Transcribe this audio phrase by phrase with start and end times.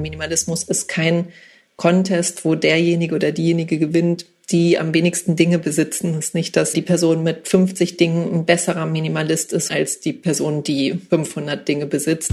[0.00, 1.26] Minimalismus ist kein
[1.76, 6.14] Contest, wo derjenige oder diejenige gewinnt, die am wenigsten Dinge besitzen.
[6.14, 10.12] Es ist nicht, dass die Person mit 50 Dingen ein besserer Minimalist ist als die
[10.12, 12.32] Person, die 500 Dinge besitzt.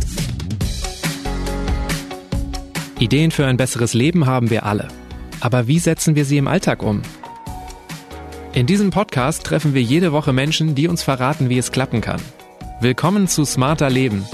[2.99, 4.88] Ideen für ein besseres Leben haben wir alle.
[5.39, 7.04] Aber wie setzen wir sie im Alltag um?
[8.54, 12.21] In diesem Podcast treffen wir jede Woche Menschen, die uns verraten, wie es klappen kann.
[12.81, 14.25] Willkommen zu Smarter Leben.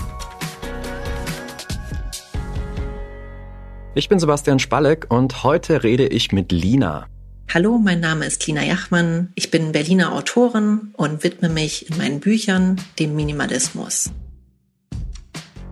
[3.95, 7.05] Ich bin Sebastian Spalleck und heute rede ich mit Lina.
[7.53, 9.31] Hallo, mein Name ist Lina Jachmann.
[9.35, 14.11] Ich bin Berliner Autorin und widme mich in meinen Büchern dem Minimalismus.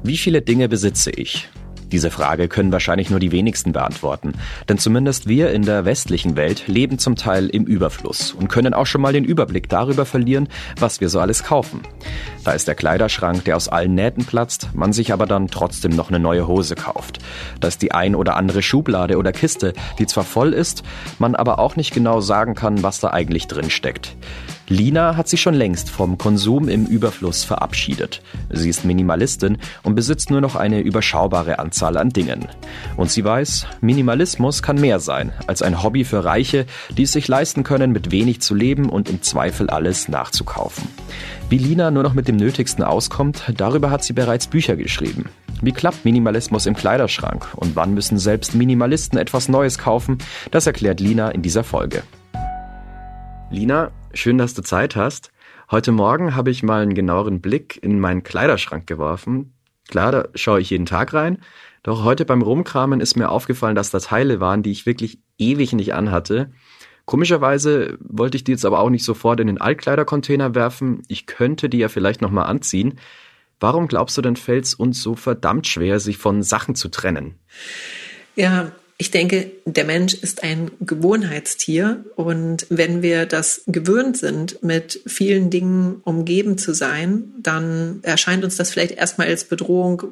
[0.03, 1.49] Wie viele Dinge besitze ich?
[1.91, 4.33] Diese Frage können wahrscheinlich nur die wenigsten beantworten,
[4.69, 8.85] denn zumindest wir in der westlichen Welt leben zum Teil im Überfluss und können auch
[8.85, 10.47] schon mal den Überblick darüber verlieren,
[10.79, 11.81] was wir so alles kaufen.
[12.43, 16.09] Da ist der Kleiderschrank, der aus allen Nähten platzt, man sich aber dann trotzdem noch
[16.09, 17.19] eine neue Hose kauft.
[17.59, 20.83] Da ist die ein oder andere Schublade oder Kiste, die zwar voll ist,
[21.19, 24.15] man aber auch nicht genau sagen kann, was da eigentlich drin steckt.
[24.71, 28.21] Lina hat sich schon längst vom Konsum im Überfluss verabschiedet.
[28.49, 32.47] Sie ist Minimalistin und besitzt nur noch eine überschaubare Anzahl an Dingen.
[32.95, 37.27] Und sie weiß, Minimalismus kann mehr sein als ein Hobby für Reiche, die es sich
[37.27, 40.87] leisten können, mit wenig zu leben und im Zweifel alles nachzukaufen.
[41.49, 45.25] Wie Lina nur noch mit dem Nötigsten auskommt, darüber hat sie bereits Bücher geschrieben.
[45.61, 51.01] Wie klappt Minimalismus im Kleiderschrank und wann müssen selbst Minimalisten etwas Neues kaufen, das erklärt
[51.01, 52.03] Lina in dieser Folge.
[53.49, 55.31] Lina, schön, dass du Zeit hast.
[55.69, 59.53] Heute Morgen habe ich mal einen genaueren Blick in meinen Kleiderschrank geworfen.
[59.87, 61.39] Klar, da schaue ich jeden Tag rein.
[61.83, 65.73] Doch heute beim Rumkramen ist mir aufgefallen, dass da Teile waren, die ich wirklich ewig
[65.73, 66.51] nicht anhatte.
[67.05, 71.01] Komischerweise wollte ich die jetzt aber auch nicht sofort in den Altkleidercontainer werfen.
[71.07, 72.99] Ich könnte die ja vielleicht nochmal anziehen.
[73.59, 77.35] Warum glaubst du denn, fällt es uns so verdammt schwer, sich von Sachen zu trennen?
[78.35, 78.71] Ja,
[79.01, 85.49] ich denke, der Mensch ist ein Gewohnheitstier und wenn wir das gewöhnt sind, mit vielen
[85.49, 90.03] Dingen umgeben zu sein, dann erscheint uns das vielleicht erstmal als Bedrohung,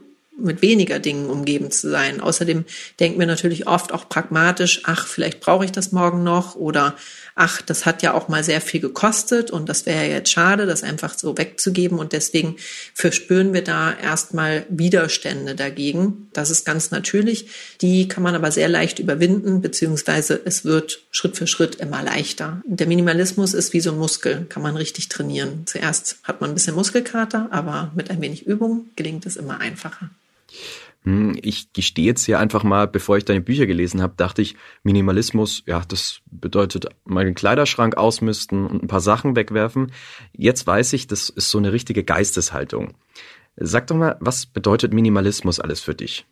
[0.41, 2.21] mit weniger Dingen umgeben zu sein.
[2.21, 2.65] Außerdem
[2.99, 6.95] denken wir natürlich oft auch pragmatisch, ach, vielleicht brauche ich das morgen noch oder
[7.39, 10.65] ach, das hat ja auch mal sehr viel gekostet und das wäre ja jetzt schade,
[10.65, 12.57] das einfach so wegzugeben und deswegen
[12.93, 16.27] verspüren wir da erstmal Widerstände dagegen.
[16.33, 17.47] Das ist ganz natürlich.
[17.81, 22.61] Die kann man aber sehr leicht überwinden, beziehungsweise es wird Schritt für Schritt immer leichter.
[22.65, 25.63] Der Minimalismus ist wie so ein Muskel, kann man richtig trainieren.
[25.65, 30.09] Zuerst hat man ein bisschen Muskelkater, aber mit ein wenig Übung gelingt es immer einfacher.
[31.03, 34.55] Hm, ich gestehe jetzt hier einfach mal, bevor ich deine Bücher gelesen habe, dachte ich,
[34.83, 39.91] Minimalismus, ja, das bedeutet meinen Kleiderschrank ausmisten und ein paar Sachen wegwerfen.
[40.33, 42.93] Jetzt weiß ich, das ist so eine richtige Geisteshaltung.
[43.55, 46.25] Sag doch mal, was bedeutet Minimalismus alles für dich?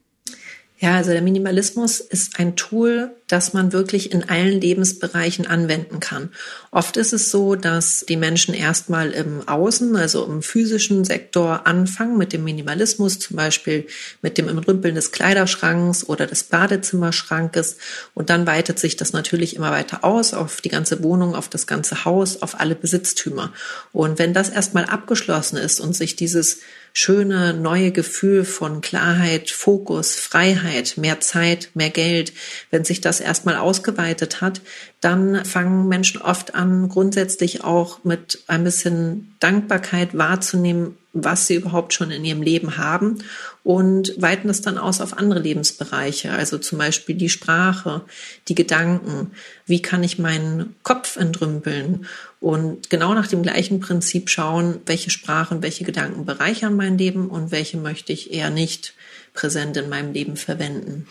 [0.79, 6.29] Ja, also der Minimalismus ist ein Tool, das man wirklich in allen Lebensbereichen anwenden kann.
[6.69, 12.19] Oft ist es so, dass die Menschen erstmal im Außen, also im physischen Sektor anfangen
[12.19, 13.87] mit dem Minimalismus, zum Beispiel
[14.21, 17.77] mit dem Entrümpeln des Kleiderschranks oder des Badezimmerschrankes.
[18.13, 21.66] Und dann weitet sich das natürlich immer weiter aus auf die ganze Wohnung, auf das
[21.66, 23.51] ganze Haus, auf alle Besitztümer.
[23.93, 26.59] Und wenn das erstmal abgeschlossen ist und sich dieses
[27.00, 32.34] schöne neue Gefühl von Klarheit, Fokus, Freiheit, mehr Zeit, mehr Geld,
[32.72, 34.62] wenn sich das erstmal ausgeweitet hat,
[35.00, 41.94] dann fangen Menschen oft an, grundsätzlich auch mit ein bisschen Dankbarkeit wahrzunehmen, was sie überhaupt
[41.94, 43.19] schon in ihrem Leben haben
[43.63, 48.01] und weiten es dann aus auf andere Lebensbereiche, also zum Beispiel die Sprache,
[48.47, 49.31] die Gedanken,
[49.66, 52.05] wie kann ich meinen Kopf entrümpeln
[52.39, 57.51] und genau nach dem gleichen Prinzip schauen, welche Sprachen, welche Gedanken bereichern mein Leben und
[57.51, 58.94] welche möchte ich eher nicht
[59.34, 61.07] präsent in meinem Leben verwenden.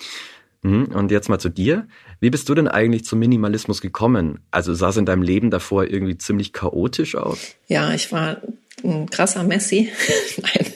[0.62, 1.86] Mhm, und jetzt mal zu dir.
[2.20, 4.40] Wie bist du denn eigentlich zum Minimalismus gekommen?
[4.50, 7.54] Also sah es in deinem Leben davor irgendwie ziemlich chaotisch aus?
[7.68, 8.40] Ja, ich war
[8.84, 9.90] ein krasser Messi.
[10.36, 10.66] Nein,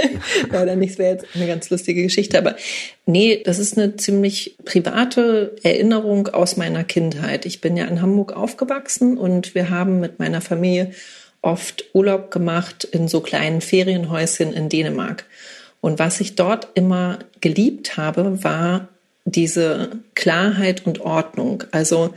[0.50, 0.92] leider nicht.
[0.92, 2.38] Das wäre jetzt eine ganz lustige Geschichte.
[2.38, 2.56] Aber
[3.06, 7.46] nee, das ist eine ziemlich private Erinnerung aus meiner Kindheit.
[7.46, 10.92] Ich bin ja in Hamburg aufgewachsen und wir haben mit meiner Familie
[11.40, 15.24] oft Urlaub gemacht in so kleinen Ferienhäuschen in Dänemark.
[15.80, 18.88] Und was ich dort immer geliebt habe, war
[19.24, 21.64] diese Klarheit und Ordnung.
[21.70, 22.14] Also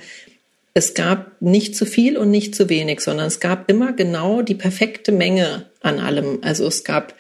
[0.74, 4.56] es gab nicht zu viel und nicht zu wenig, sondern es gab immer genau die
[4.56, 6.40] perfekte Menge an allem.
[6.42, 7.14] Also es gab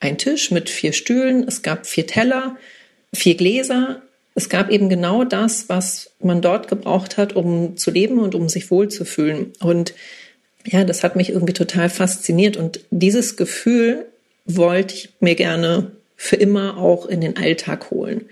[0.00, 2.56] einen Tisch mit vier Stühlen, es gab vier Teller,
[3.12, 4.02] vier Gläser.
[4.34, 8.48] Es gab eben genau das, was man dort gebraucht hat, um zu leben und um
[8.48, 9.52] sich wohlzufühlen.
[9.60, 9.94] Und
[10.66, 12.56] ja, das hat mich irgendwie total fasziniert.
[12.56, 14.06] Und dieses Gefühl
[14.46, 18.24] wollte ich mir gerne für immer auch in den Alltag holen.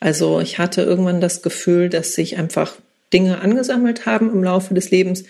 [0.00, 2.74] Also ich hatte irgendwann das Gefühl, dass sich einfach
[3.14, 5.24] Dinge angesammelt haben im Laufe des Lebens,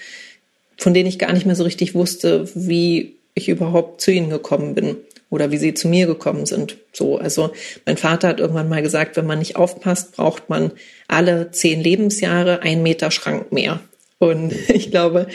[0.78, 4.75] von denen ich gar nicht mehr so richtig wusste, wie ich überhaupt zu ihnen gekommen
[4.75, 4.96] bin
[5.31, 6.78] oder wie sie zu mir gekommen sind.
[6.92, 7.50] So, also
[7.86, 10.72] mein Vater hat irgendwann mal gesagt, wenn man nicht aufpasst, braucht man
[11.08, 13.81] alle zehn Lebensjahre ein Meter Schrank mehr.
[14.19, 15.26] Und ich glaube,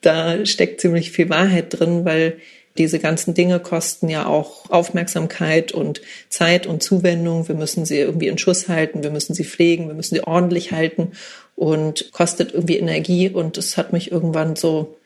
[0.00, 2.38] da steckt ziemlich viel Wahrheit drin, weil
[2.78, 7.48] diese ganzen Dinge kosten ja auch Aufmerksamkeit und Zeit und Zuwendung.
[7.48, 10.72] Wir müssen sie irgendwie in Schuss halten, wir müssen sie pflegen, wir müssen sie ordentlich
[10.72, 11.12] halten
[11.56, 13.28] und kostet irgendwie Energie.
[13.28, 14.96] Und das hat mich irgendwann so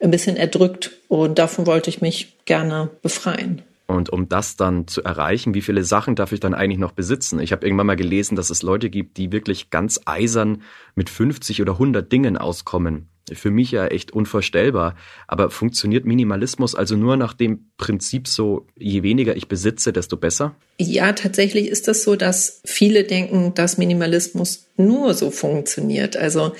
[0.00, 3.62] ein bisschen erdrückt und davon wollte ich mich gerne befreien.
[3.86, 7.38] Und um das dann zu erreichen, wie viele Sachen darf ich dann eigentlich noch besitzen?
[7.38, 10.62] Ich habe irgendwann mal gelesen, dass es Leute gibt, die wirklich ganz eisern
[10.96, 13.08] mit 50 oder 100 Dingen auskommen.
[13.32, 14.94] Für mich ja echt unvorstellbar.
[15.26, 20.54] Aber funktioniert Minimalismus also nur nach dem Prinzip so, je weniger ich besitze, desto besser?
[20.78, 26.16] Ja, tatsächlich ist das so, dass viele denken, dass Minimalismus nur so funktioniert.
[26.16, 26.52] Also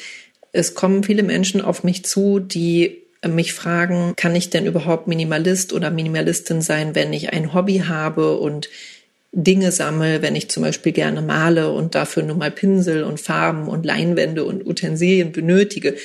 [0.53, 5.73] es kommen viele Menschen auf mich zu, die mich fragen, kann ich denn überhaupt Minimalist
[5.73, 8.69] oder Minimalistin sein, wenn ich ein Hobby habe und
[9.33, 13.69] Dinge sammle, wenn ich zum Beispiel gerne male und dafür nur mal Pinsel und Farben
[13.69, 15.97] und Leinwände und Utensilien benötige,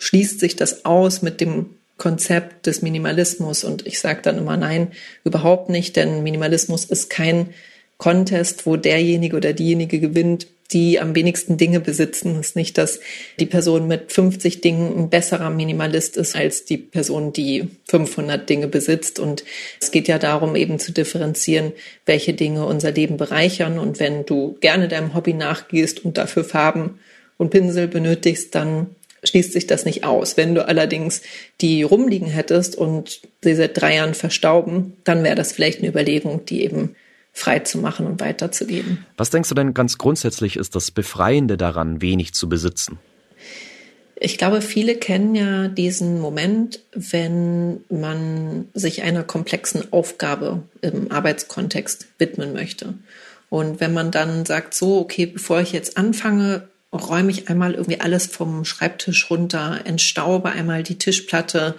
[0.00, 1.66] schließt sich das aus mit dem
[1.96, 3.62] Konzept des Minimalismus.
[3.62, 4.88] Und ich sage dann immer nein,
[5.22, 7.50] überhaupt nicht, denn Minimalismus ist kein
[7.98, 12.38] Contest, wo derjenige oder diejenige gewinnt, die am wenigsten Dinge besitzen.
[12.38, 13.00] Es ist nicht, dass
[13.38, 18.68] die Person mit 50 Dingen ein besserer Minimalist ist als die Person, die 500 Dinge
[18.68, 19.18] besitzt.
[19.18, 19.44] Und
[19.80, 21.72] es geht ja darum, eben zu differenzieren,
[22.06, 23.78] welche Dinge unser Leben bereichern.
[23.78, 27.00] Und wenn du gerne deinem Hobby nachgehst und dafür Farben
[27.36, 28.94] und Pinsel benötigst, dann
[29.24, 30.36] schließt sich das nicht aus.
[30.36, 31.22] Wenn du allerdings
[31.60, 36.44] die rumliegen hättest und sie seit drei Jahren verstauben, dann wäre das vielleicht eine Überlegung,
[36.46, 36.94] die eben
[37.32, 39.06] frei zu machen und weiterzugeben.
[39.16, 42.98] Was denkst du denn ganz grundsätzlich ist das Befreiende daran, wenig zu besitzen?
[44.22, 52.06] Ich glaube, viele kennen ja diesen Moment, wenn man sich einer komplexen Aufgabe im Arbeitskontext
[52.18, 52.94] widmen möchte.
[53.48, 58.00] Und wenn man dann sagt, so, okay, bevor ich jetzt anfange, räume ich einmal irgendwie
[58.00, 61.76] alles vom Schreibtisch runter, entstaube einmal die Tischplatte,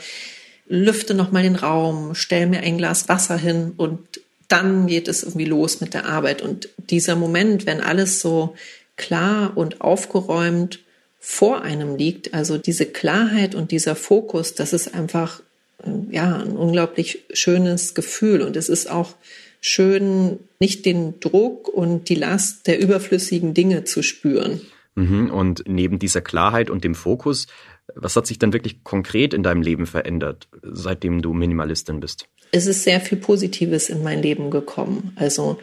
[0.67, 3.99] lüfte nochmal den Raum, stelle mir ein Glas Wasser hin und
[4.47, 6.41] dann geht es irgendwie los mit der Arbeit.
[6.41, 8.55] Und dieser Moment, wenn alles so
[8.97, 10.79] klar und aufgeräumt
[11.19, 15.41] vor einem liegt, also diese Klarheit und dieser Fokus, das ist einfach
[15.83, 18.41] äh, ja ein unglaublich schönes Gefühl.
[18.41, 19.15] Und es ist auch
[19.61, 24.61] schön, nicht den Druck und die Last der überflüssigen Dinge zu spüren.
[24.95, 25.31] Mhm.
[25.31, 27.47] Und neben dieser Klarheit und dem Fokus,
[27.95, 32.27] was hat sich dann wirklich konkret in deinem Leben verändert, seitdem du Minimalistin bist?
[32.51, 35.13] es ist sehr viel Positives in mein Leben gekommen.
[35.15, 35.57] Also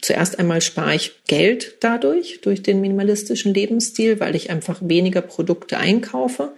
[0.00, 5.78] zuerst einmal spare ich Geld dadurch, durch den minimalistischen Lebensstil, weil ich einfach weniger Produkte
[5.78, 6.52] einkaufe.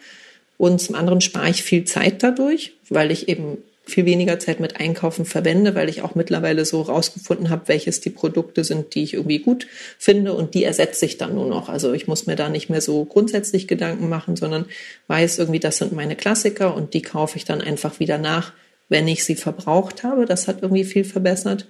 [0.56, 4.80] Und zum anderen spare ich viel Zeit dadurch, weil ich eben viel weniger Zeit mit
[4.80, 9.14] Einkaufen verwende, weil ich auch mittlerweile so rausgefunden habe, welches die Produkte sind, die ich
[9.14, 9.66] irgendwie gut
[9.98, 11.68] finde und die ersetze ich dann nur noch.
[11.68, 14.66] Also ich muss mir da nicht mehr so grundsätzlich Gedanken machen, sondern
[15.08, 18.52] weiß irgendwie, das sind meine Klassiker und die kaufe ich dann einfach wieder nach,
[18.88, 20.24] wenn ich sie verbraucht habe.
[20.24, 21.66] Das hat irgendwie viel verbessert.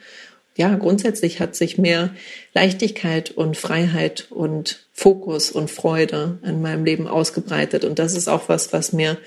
[0.57, 2.15] Ja, grundsätzlich hat sich mehr
[2.55, 7.85] Leichtigkeit und Freiheit und Fokus und Freude in meinem Leben ausgebreitet.
[7.85, 9.19] Und das ist auch was, was mir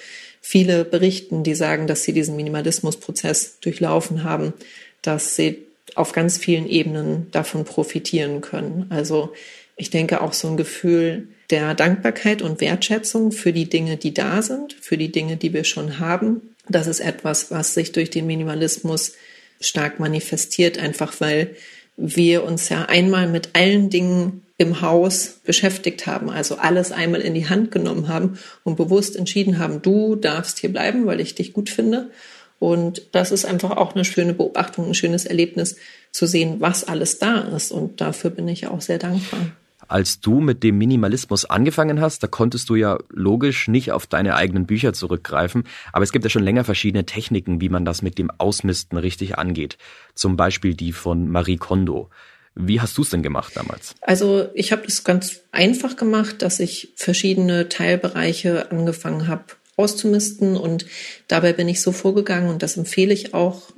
[0.49, 4.53] viele berichten, die sagen, dass sie diesen Minimalismusprozess durchlaufen haben,
[5.01, 8.85] dass sie auf ganz vielen Ebenen davon profitieren können.
[8.89, 9.33] Also
[9.75, 14.41] ich denke auch so ein Gefühl der Dankbarkeit und Wertschätzung für die Dinge, die da
[14.41, 18.25] sind, für die Dinge, die wir schon haben, das ist etwas, was sich durch den
[18.25, 19.15] Minimalismus
[19.59, 21.57] stark manifestiert, einfach weil
[21.97, 27.35] wir uns ja einmal mit allen Dingen im Haus beschäftigt haben, also alles einmal in
[27.35, 31.53] die Hand genommen haben und bewusst entschieden haben, du darfst hier bleiben, weil ich dich
[31.53, 32.09] gut finde.
[32.59, 35.77] Und das ist einfach auch eine schöne Beobachtung, ein schönes Erlebnis
[36.11, 37.71] zu sehen, was alles da ist.
[37.71, 39.51] Und dafür bin ich auch sehr dankbar
[39.87, 44.35] als du mit dem Minimalismus angefangen hast, da konntest du ja logisch nicht auf deine
[44.35, 48.17] eigenen Bücher zurückgreifen, aber es gibt ja schon länger verschiedene Techniken, wie man das mit
[48.17, 49.77] dem Ausmisten richtig angeht.
[50.13, 52.09] Zum Beispiel die von Marie Kondo.
[52.59, 53.93] Wie hast du es denn gemacht damals?
[54.01, 59.43] Also ich habe das ganz einfach gemacht, dass ich verschiedene Teilbereiche angefangen habe
[59.77, 60.87] auszumisten und
[61.27, 63.69] dabei bin ich so vorgegangen und das empfehle ich auch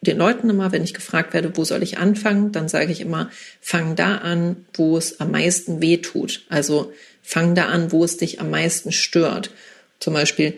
[0.00, 3.30] den Leuten immer, wenn ich gefragt werde, wo soll ich anfangen, dann sage ich immer,
[3.60, 6.44] fang da an, wo es am meisten weh tut.
[6.48, 6.92] Also
[7.22, 9.50] fang da an, wo es dich am meisten stört.
[9.98, 10.54] Zum Beispiel,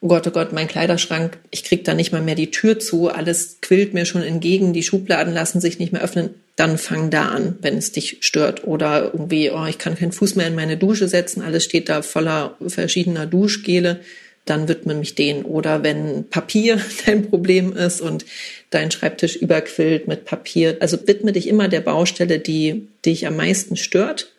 [0.00, 3.10] oh Gott, oh Gott, mein Kleiderschrank, ich krieg da nicht mal mehr die Tür zu,
[3.10, 6.30] alles quillt mir schon entgegen, die Schubladen lassen sich nicht mehr öffnen.
[6.56, 8.64] Dann fang da an, wenn es dich stört.
[8.64, 12.02] Oder irgendwie, oh, ich kann keinen Fuß mehr in meine Dusche setzen, alles steht da
[12.02, 14.00] voller verschiedener Duschgele,
[14.44, 15.44] dann widme mich denen.
[15.44, 18.24] Oder wenn Papier dein Problem ist und
[18.70, 23.76] dein Schreibtisch überquillt mit Papier, also widme dich immer der Baustelle, die dich am meisten
[23.76, 24.32] stört,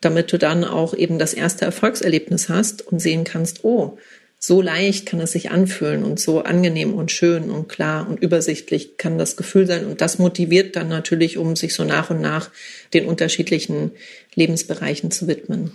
[0.00, 3.98] damit du dann auch eben das erste Erfolgserlebnis hast und sehen kannst, oh,
[4.38, 8.96] so leicht kann es sich anfühlen und so angenehm und schön und klar und übersichtlich
[8.96, 9.86] kann das Gefühl sein.
[9.86, 12.50] Und das motiviert dann natürlich, um sich so nach und nach
[12.92, 13.92] den unterschiedlichen
[14.34, 15.72] Lebensbereichen zu widmen.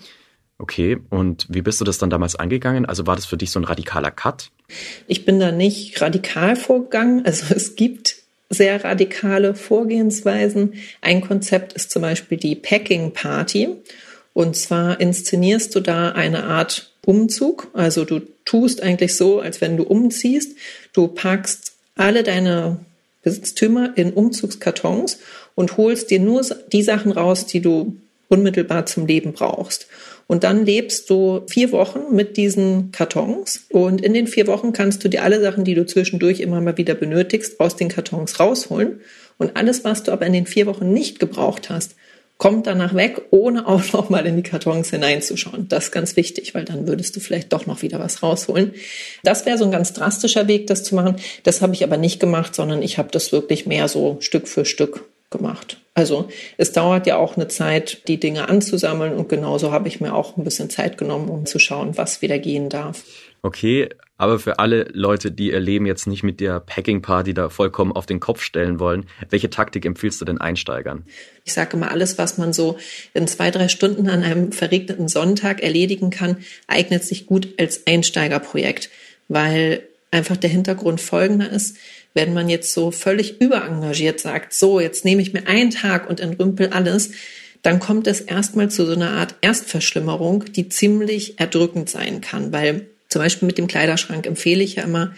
[0.58, 2.86] Okay, und wie bist du das dann damals angegangen?
[2.86, 4.52] Also war das für dich so ein radikaler Cut?
[5.08, 7.26] Ich bin da nicht radikal vorgegangen.
[7.26, 8.18] Also es gibt
[8.52, 10.76] sehr radikale Vorgehensweisen.
[11.02, 13.70] Ein Konzept ist zum Beispiel die Packing Party.
[14.34, 17.70] Und zwar inszenierst du da eine Art Umzug.
[17.74, 20.58] Also du tust eigentlich so, als wenn du umziehst.
[20.94, 22.80] Du packst alle deine
[23.24, 25.20] Besitztümer in Umzugskartons
[25.56, 27.98] und holst dir nur die Sachen raus, die du
[28.30, 29.88] unmittelbar zum Leben brauchst.
[30.26, 33.66] Und dann lebst du vier Wochen mit diesen Kartons.
[33.70, 36.78] Und in den vier Wochen kannst du dir alle Sachen, die du zwischendurch immer mal
[36.78, 39.02] wieder benötigst, aus den Kartons rausholen.
[39.38, 41.96] Und alles, was du aber in den vier Wochen nicht gebraucht hast,
[42.42, 45.68] kommt danach weg, ohne auch noch mal in die Kartons hineinzuschauen.
[45.70, 48.74] Das ist ganz wichtig, weil dann würdest du vielleicht doch noch wieder was rausholen.
[49.24, 51.18] Das wäre so ein ganz drastischer Weg, das zu machen.
[51.44, 54.66] Das habe ich aber nicht gemacht, sondern ich habe das wirklich mehr so Stück für
[54.66, 55.78] Stück gemacht.
[55.94, 60.16] Also es dauert ja auch eine Zeit, die Dinge anzusammeln und genauso habe ich mir
[60.16, 63.04] auch ein bisschen Zeit genommen, um zu schauen, was wieder gehen darf.
[63.44, 63.90] Okay,
[64.22, 67.92] aber für alle Leute, die ihr Leben jetzt nicht mit der Packing Party da vollkommen
[67.92, 71.06] auf den Kopf stellen wollen, welche Taktik empfiehlst du denn Einsteigern?
[71.44, 72.78] Ich sage immer, alles, was man so
[73.16, 76.38] in zwei, drei Stunden an einem verregneten Sonntag erledigen kann,
[76.68, 78.92] eignet sich gut als Einsteigerprojekt,
[79.28, 81.78] weil einfach der Hintergrund folgender ist.
[82.14, 86.20] Wenn man jetzt so völlig überengagiert sagt, so, jetzt nehme ich mir einen Tag und
[86.20, 87.10] entrümpel alles,
[87.64, 92.86] dann kommt es erstmal zu so einer Art Erstverschlimmerung, die ziemlich erdrückend sein kann, weil
[93.12, 95.14] zum Beispiel mit dem Kleiderschrank empfehle ich ja immer,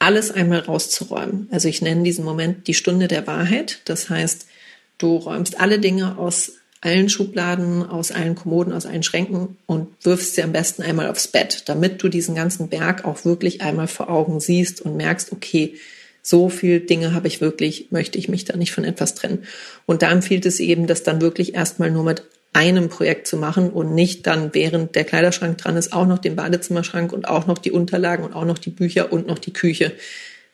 [0.00, 1.48] alles einmal rauszuräumen.
[1.50, 3.80] Also ich nenne diesen Moment die Stunde der Wahrheit.
[3.84, 4.46] Das heißt,
[4.98, 10.34] du räumst alle Dinge aus allen Schubladen, aus allen Kommoden, aus allen Schränken und wirfst
[10.34, 14.10] sie am besten einmal aufs Bett, damit du diesen ganzen Berg auch wirklich einmal vor
[14.10, 15.74] Augen siehst und merkst, okay,
[16.22, 19.44] so viel Dinge habe ich wirklich, möchte ich mich da nicht von etwas trennen.
[19.86, 23.70] Und da empfiehlt es eben, das dann wirklich erstmal nur mit einem Projekt zu machen
[23.70, 27.58] und nicht dann, während der Kleiderschrank dran ist, auch noch den Badezimmerschrank und auch noch
[27.58, 29.92] die Unterlagen und auch noch die Bücher und noch die Küche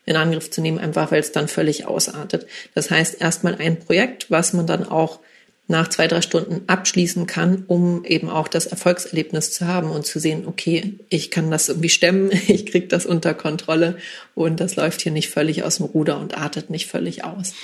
[0.06, 2.46] in Angriff zu nehmen, einfach weil es dann völlig ausartet.
[2.74, 5.20] Das heißt, erstmal ein Projekt, was man dann auch
[5.66, 10.18] nach zwei, drei Stunden abschließen kann, um eben auch das Erfolgserlebnis zu haben und zu
[10.20, 13.96] sehen, okay, ich kann das irgendwie stemmen, ich kriege das unter Kontrolle
[14.34, 17.54] und das läuft hier nicht völlig aus dem Ruder und artet nicht völlig aus.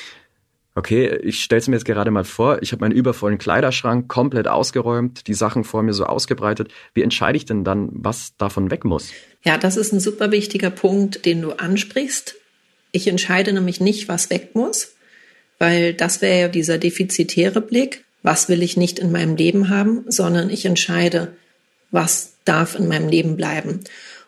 [0.75, 4.47] Okay, ich stelle es mir jetzt gerade mal vor, ich habe meinen übervollen Kleiderschrank komplett
[4.47, 6.73] ausgeräumt, die Sachen vor mir so ausgebreitet.
[6.95, 9.11] Wie entscheide ich denn dann, was davon weg muss?
[9.45, 12.37] Ja, das ist ein super wichtiger Punkt, den du ansprichst.
[12.93, 14.95] Ich entscheide nämlich nicht, was weg muss,
[15.59, 18.05] weil das wäre ja dieser defizitäre Blick.
[18.23, 21.33] Was will ich nicht in meinem Leben haben, sondern ich entscheide,
[21.91, 23.81] was darf in meinem Leben bleiben.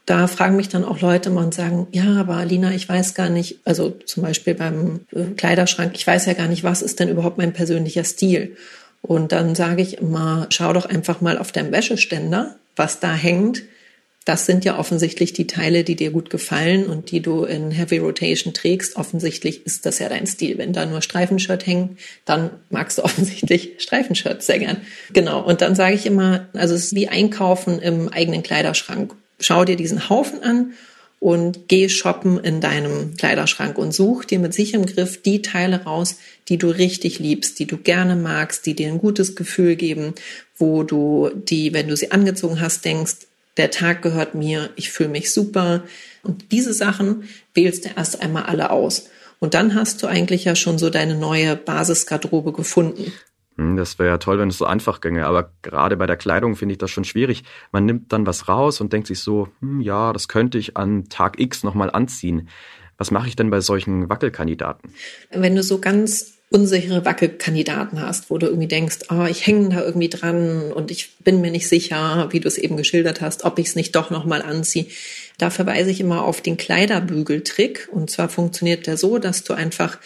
[0.05, 3.29] Da fragen mich dann auch Leute mal und sagen, ja, aber Alina, ich weiß gar
[3.29, 7.09] nicht, also zum Beispiel beim äh, Kleiderschrank, ich weiß ja gar nicht, was ist denn
[7.09, 8.57] überhaupt mein persönlicher Stil?
[9.01, 13.63] Und dann sage ich immer, schau doch einfach mal auf deinem Wäscheständer, was da hängt.
[14.25, 17.99] Das sind ja offensichtlich die Teile, die dir gut gefallen und die du in Heavy
[17.99, 18.95] Rotation trägst.
[18.95, 20.59] Offensichtlich ist das ja dein Stil.
[20.59, 24.79] Wenn da nur Streifenshirt hängen, dann magst du offensichtlich Streifenshirt sehr gern.
[25.13, 25.43] Genau.
[25.43, 29.77] Und dann sage ich immer, also es ist wie Einkaufen im eigenen Kleiderschrank schau dir
[29.77, 30.73] diesen Haufen an
[31.21, 36.17] und geh shoppen in deinem Kleiderschrank und such dir mit sicherem Griff die Teile raus,
[36.49, 40.15] die du richtig liebst, die du gerne magst, die dir ein gutes Gefühl geben,
[40.57, 43.19] wo du die, wenn du sie angezogen hast, denkst,
[43.57, 45.85] der Tag gehört mir, ich fühle mich super.
[46.23, 49.09] Und diese Sachen wählst du erst einmal alle aus.
[49.39, 53.13] Und dann hast du eigentlich ja schon so deine neue Basisgarderobe gefunden.
[53.57, 56.57] Hm, das wäre ja toll, wenn es so einfach ginge, aber gerade bei der Kleidung
[56.57, 57.45] finde ich das schon schwierig.
[57.71, 61.09] Man nimmt dann was raus und denkt sich so, hm, ja, das könnte ich an
[61.09, 62.49] Tag X nochmal anziehen.
[62.99, 64.93] Was mache ich denn bei solchen Wackelkandidaten?
[65.31, 69.83] Wenn du so ganz unsichere Wackelkandidaten hast, wo du irgendwie denkst, oh, ich hänge da
[69.83, 73.59] irgendwie dran und ich bin mir nicht sicher, wie du es eben geschildert hast, ob
[73.59, 74.87] ich es nicht doch nochmal anziehe.
[75.39, 77.89] Da verweise ich immer auf den Kleiderbügeltrick.
[77.91, 79.99] Und zwar funktioniert der so, dass du einfach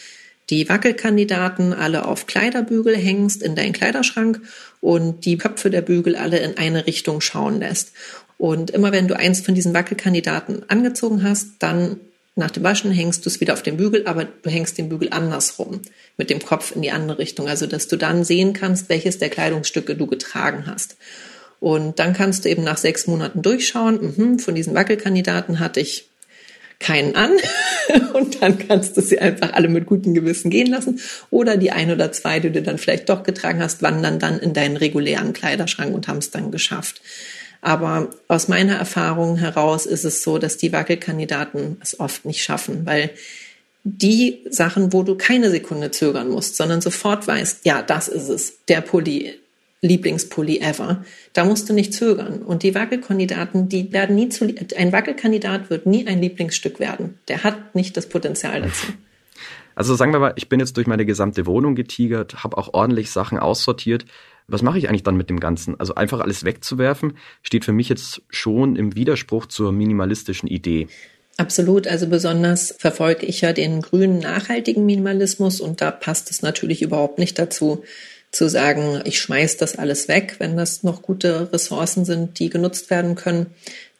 [0.50, 4.40] die Wackelkandidaten alle auf Kleiderbügel hängst in deinen Kleiderschrank
[4.80, 7.92] und die Köpfe der Bügel alle in eine Richtung schauen lässt.
[8.38, 11.98] Und immer wenn du eins von diesen Wackelkandidaten angezogen hast, dann
[12.38, 15.08] nach dem Waschen hängst du es wieder auf den Bügel, aber du hängst den Bügel
[15.10, 15.80] andersrum,
[16.18, 17.48] mit dem Kopf in die andere Richtung.
[17.48, 20.96] Also, dass du dann sehen kannst, welches der Kleidungsstücke du getragen hast.
[21.60, 26.10] Und dann kannst du eben nach sechs Monaten durchschauen, mh, von diesen Wackelkandidaten hatte ich
[26.78, 27.33] keinen an
[28.12, 31.90] und dann kannst du sie einfach alle mit gutem Gewissen gehen lassen oder die ein
[31.90, 35.95] oder zwei, die du dann vielleicht doch getragen hast, wandern dann in deinen regulären Kleiderschrank
[35.95, 37.00] und haben es dann geschafft.
[37.62, 42.85] Aber aus meiner Erfahrung heraus ist es so, dass die Wackelkandidaten es oft nicht schaffen,
[42.85, 43.11] weil
[43.83, 48.64] die Sachen, wo du keine Sekunde zögern musst, sondern sofort weißt, ja, das ist es,
[48.66, 49.35] der Pulli,
[49.83, 51.04] Lieblingspulli ever.
[51.33, 52.42] Da musst du nicht zögern.
[52.42, 57.18] Und die Wackelkandidaten, die werden nie zu, ein Wackelkandidat wird nie ein Lieblingsstück werden.
[57.28, 58.87] Der hat nicht das Potenzial dazu.
[59.75, 63.11] Also sagen wir mal, ich bin jetzt durch meine gesamte Wohnung getigert, habe auch ordentlich
[63.11, 64.06] Sachen aussortiert.
[64.49, 65.78] Was mache ich eigentlich dann mit dem Ganzen?
[65.78, 70.88] Also einfach alles wegzuwerfen, steht für mich jetzt schon im Widerspruch zur minimalistischen Idee.
[71.37, 71.87] Absolut.
[71.87, 77.18] Also besonders verfolge ich ja den grünen nachhaltigen Minimalismus und da passt es natürlich überhaupt
[77.18, 77.85] nicht dazu,
[78.36, 82.90] zu sagen, ich schmeiß das alles weg, wenn das noch gute Ressourcen sind, die genutzt
[82.90, 83.46] werden können.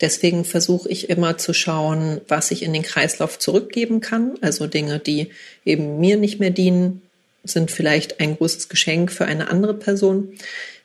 [0.01, 4.35] Deswegen versuche ich immer zu schauen, was ich in den Kreislauf zurückgeben kann.
[4.43, 5.31] Also Dinge, die
[5.65, 7.01] eben mir nicht mehr dienen,
[7.45, 10.35] sind vielleicht ein großes Geschenk für eine andere Person.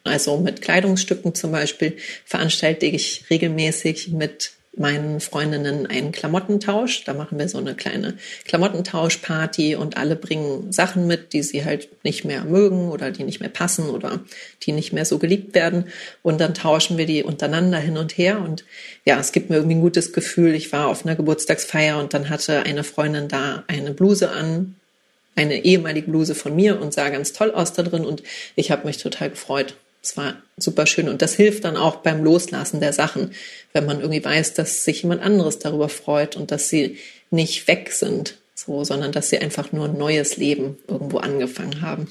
[0.05, 7.03] Also mit Kleidungsstücken zum Beispiel veranstalte ich regelmäßig mit meinen Freundinnen einen Klamottentausch.
[7.03, 11.89] Da machen wir so eine kleine Klamottentauschparty und alle bringen Sachen mit, die sie halt
[12.05, 14.21] nicht mehr mögen oder die nicht mehr passen oder
[14.63, 15.85] die nicht mehr so geliebt werden.
[16.23, 18.41] Und dann tauschen wir die untereinander hin und her.
[18.41, 18.63] Und
[19.03, 20.55] ja, es gibt mir irgendwie ein gutes Gefühl.
[20.55, 24.75] Ich war auf einer Geburtstagsfeier und dann hatte eine Freundin da eine Bluse an,
[25.35, 28.05] eine ehemalige Bluse von mir und sah ganz toll aus da drin.
[28.05, 28.23] Und
[28.55, 29.75] ich habe mich total gefreut.
[30.01, 33.31] Es war super schön und das hilft dann auch beim Loslassen der Sachen,
[33.73, 36.97] wenn man irgendwie weiß, dass sich jemand anderes darüber freut und dass sie
[37.29, 42.07] nicht weg sind, so, sondern dass sie einfach nur ein neues Leben irgendwo angefangen haben.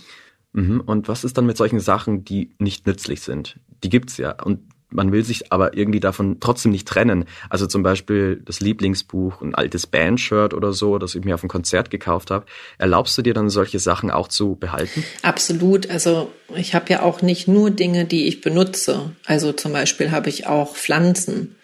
[0.53, 0.81] Mhm.
[0.81, 3.57] Und was ist dann mit solchen Sachen, die nicht nützlich sind?
[3.83, 4.41] Die gibt's ja.
[4.43, 7.25] Und man will sich aber irgendwie davon trotzdem nicht trennen.
[7.49, 11.49] Also zum Beispiel das Lieblingsbuch, ein altes Bandshirt oder so, das ich mir auf ein
[11.49, 12.47] Konzert gekauft habe.
[12.79, 15.05] Erlaubst du dir dann solche Sachen auch zu behalten?
[15.23, 15.89] Absolut.
[15.91, 19.13] Also ich habe ja auch nicht nur Dinge, die ich benutze.
[19.25, 21.57] Also zum Beispiel habe ich auch Pflanzen.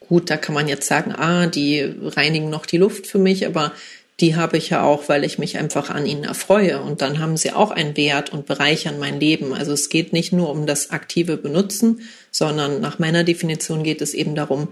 [0.00, 3.72] Gut, da kann man jetzt sagen, ah, die reinigen noch die Luft für mich, aber
[4.20, 6.80] die habe ich ja auch, weil ich mich einfach an ihnen erfreue.
[6.80, 9.54] Und dann haben sie auch einen Wert und bereichern mein Leben.
[9.54, 14.14] Also es geht nicht nur um das aktive Benutzen, sondern nach meiner Definition geht es
[14.14, 14.68] eben darum,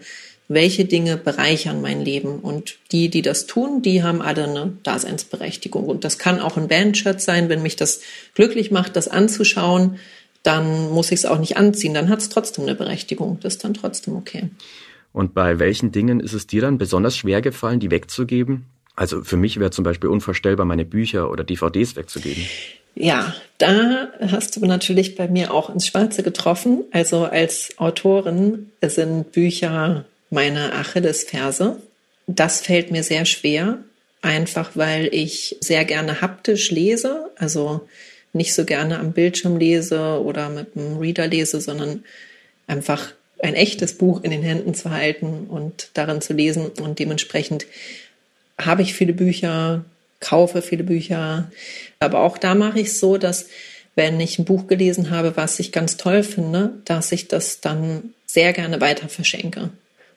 [0.49, 2.39] welche Dinge bereichern mein Leben.
[2.39, 5.85] Und die, die das tun, die haben alle eine Daseinsberechtigung.
[5.85, 8.01] Und das kann auch ein Bandshirt sein, wenn mich das
[8.35, 9.99] glücklich macht, das anzuschauen,
[10.43, 11.95] dann muss ich es auch nicht anziehen.
[11.95, 13.39] Dann hat es trotzdem eine Berechtigung.
[13.41, 14.49] Das ist dann trotzdem okay.
[15.13, 18.67] Und bei welchen Dingen ist es dir dann besonders schwer gefallen, die wegzugeben?
[18.95, 22.45] Also für mich wäre zum Beispiel unvorstellbar, meine Bücher oder DVDs wegzugeben.
[22.99, 26.85] Ja, da hast du natürlich bei mir auch ins Schwarze getroffen.
[26.93, 31.77] Also als Autorin sind Bücher meine Achillesferse.
[32.27, 33.79] Das fällt mir sehr schwer,
[34.23, 37.87] einfach weil ich sehr gerne haptisch lese, also
[38.33, 42.03] nicht so gerne am Bildschirm lese oder mit einem Reader lese, sondern
[42.67, 47.67] einfach ein echtes Buch in den Händen zu halten und darin zu lesen und dementsprechend
[48.59, 49.85] habe ich viele Bücher,
[50.27, 51.51] kaufe viele Bücher.
[52.01, 53.47] Aber auch da mache ich es so, dass
[53.95, 58.15] wenn ich ein Buch gelesen habe, was ich ganz toll finde, dass ich das dann
[58.27, 59.71] sehr gerne weiter verschenke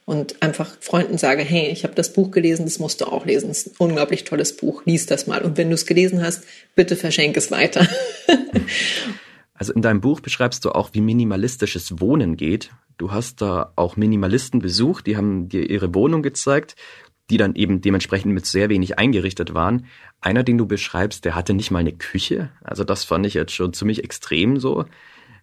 [0.05, 3.49] und einfach Freunden sage, hey, ich habe das Buch gelesen, das musst du auch lesen.
[3.49, 5.43] Das ist ein unglaublich tolles Buch, lies das mal.
[5.43, 6.43] Und wenn du es gelesen hast,
[6.75, 7.87] bitte verschenke es weiter.
[9.53, 12.71] also in deinem Buch beschreibst du auch, wie minimalistisches Wohnen geht.
[12.97, 16.75] Du hast da auch Minimalisten besucht, die haben dir ihre Wohnung gezeigt
[17.29, 19.85] die dann eben dementsprechend mit sehr wenig eingerichtet waren.
[20.21, 22.49] Einer, den du beschreibst, der hatte nicht mal eine Küche.
[22.63, 24.85] Also das fand ich jetzt schon ziemlich extrem so.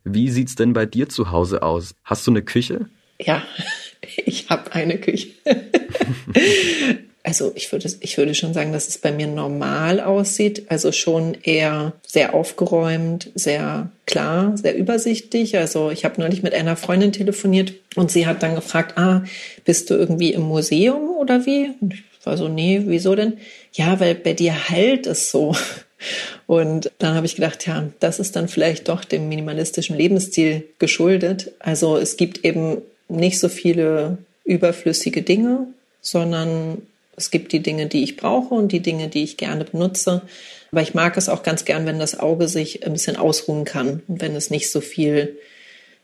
[0.05, 1.95] Wie sieht's denn bei dir zu Hause aus?
[2.05, 2.89] Hast du eine Küche?
[3.21, 3.43] Ja,
[4.25, 5.31] ich habe eine Küche.
[7.27, 10.67] also ich würde, ich würde schon sagen, dass es bei mir normal aussieht.
[10.69, 15.59] Also schon eher sehr aufgeräumt, sehr klar, sehr übersichtlich.
[15.59, 19.25] Also ich habe neulich mit einer Freundin telefoniert und sie hat dann gefragt, ah,
[19.65, 21.73] bist du irgendwie im Museum oder wie?
[21.81, 23.39] Und ich war so, nee, wieso denn?
[23.73, 25.57] Ja, weil bei dir halt es so.
[26.47, 31.51] Und dann habe ich gedacht, ja, das ist dann vielleicht doch dem minimalistischen Lebensstil geschuldet.
[31.59, 35.67] Also es gibt eben nicht so viele überflüssige Dinge,
[36.03, 36.83] sondern
[37.17, 40.23] es gibt die Dinge, die ich brauche und die Dinge, die ich gerne benutze.
[40.71, 44.03] Aber ich mag es auch ganz gern, wenn das Auge sich ein bisschen ausruhen kann
[44.09, 45.39] und wenn es nicht so viel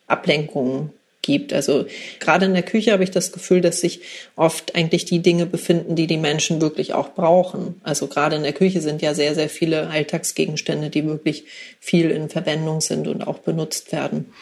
[0.06, 0.90] Ablenkung
[1.22, 1.52] gibt.
[1.52, 1.86] Also
[2.18, 4.00] gerade in der Küche habe ich das Gefühl, dass sich
[4.36, 7.80] oft eigentlich die Dinge befinden, die die Menschen wirklich auch brauchen.
[7.84, 11.44] Also gerade in der Küche sind ja sehr, sehr viele Alltagsgegenstände, die wirklich
[11.80, 14.32] viel in Verwendung sind und auch benutzt werden.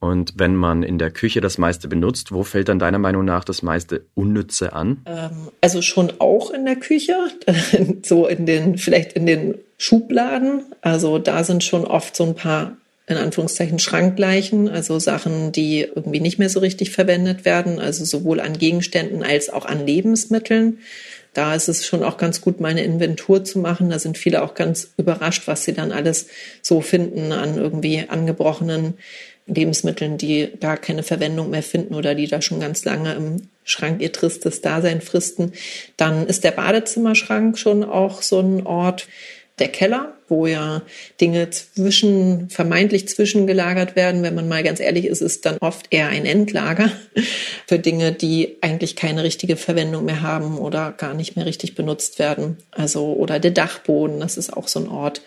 [0.00, 3.44] Und wenn man in der Küche das meiste benutzt, wo fällt dann deiner Meinung nach
[3.44, 5.02] das meiste Unnütze an?
[5.04, 7.14] Ähm, also schon auch in der Küche,
[8.02, 10.62] so in den, vielleicht in den Schubladen.
[10.80, 16.20] Also da sind schon oft so ein paar in Anführungszeichen Schrankleichen, also Sachen, die irgendwie
[16.20, 20.78] nicht mehr so richtig verwendet werden, also sowohl an Gegenständen als auch an Lebensmitteln.
[21.34, 23.90] Da ist es schon auch ganz gut, meine Inventur zu machen.
[23.90, 26.26] Da sind viele auch ganz überrascht, was sie dann alles
[26.62, 28.94] so finden an irgendwie angebrochenen
[29.54, 34.00] Lebensmitteln, die gar keine Verwendung mehr finden oder die da schon ganz lange im Schrank
[34.00, 35.52] ihr tristes Dasein fristen.
[35.96, 39.06] Dann ist der Badezimmerschrank schon auch so ein Ort,
[39.60, 40.82] der Keller, wo ja
[41.20, 44.22] Dinge zwischen, vermeintlich zwischengelagert werden.
[44.22, 46.90] Wenn man mal ganz ehrlich ist, ist dann oft eher ein Endlager
[47.66, 52.18] für Dinge, die eigentlich keine richtige Verwendung mehr haben oder gar nicht mehr richtig benutzt
[52.18, 52.56] werden.
[52.70, 55.20] Also, oder der Dachboden, das ist auch so ein Ort.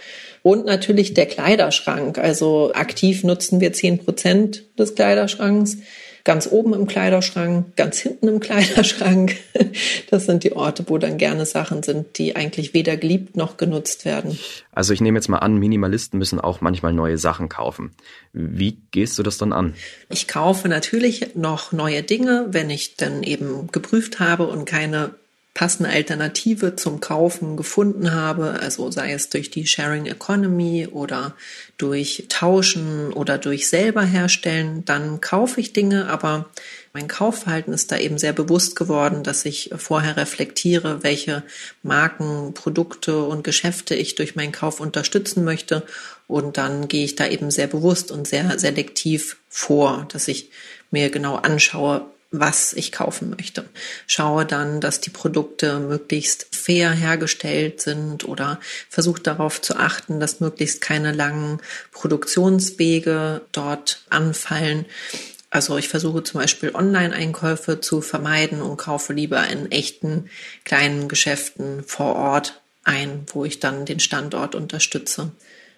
[0.44, 2.20] Und natürlich der Kleiderschrank.
[2.20, 5.78] Also aktiv nutzen wir zehn Prozent des Kleiderschranks
[6.24, 9.36] ganz oben im Kleiderschrank, ganz hinten im Kleiderschrank.
[10.10, 14.06] Das sind die Orte, wo dann gerne Sachen sind, die eigentlich weder geliebt noch genutzt
[14.06, 14.38] werden.
[14.72, 17.92] Also ich nehme jetzt mal an, Minimalisten müssen auch manchmal neue Sachen kaufen.
[18.32, 19.74] Wie gehst du das dann an?
[20.10, 25.16] Ich kaufe natürlich noch neue Dinge, wenn ich dann eben geprüft habe und keine
[25.54, 31.36] passende Alternative zum Kaufen gefunden habe, also sei es durch die Sharing Economy oder
[31.78, 36.50] durch Tauschen oder durch selber herstellen, dann kaufe ich Dinge, aber
[36.92, 41.44] mein Kaufverhalten ist da eben sehr bewusst geworden, dass ich vorher reflektiere, welche
[41.82, 45.84] Marken, Produkte und Geschäfte ich durch meinen Kauf unterstützen möchte.
[46.28, 50.52] Und dann gehe ich da eben sehr bewusst und sehr selektiv vor, dass ich
[50.92, 53.64] mir genau anschaue, was ich kaufen möchte.
[54.08, 60.40] Schaue dann, dass die Produkte möglichst fair hergestellt sind oder versuche darauf zu achten, dass
[60.40, 64.86] möglichst keine langen Produktionswege dort anfallen.
[65.52, 70.30] Also ich versuche zum Beispiel Online-Einkäufe zu vermeiden und kaufe lieber in echten
[70.66, 75.32] kleinen Geschäften vor Ort ein, wo ich dann den Standort unterstütze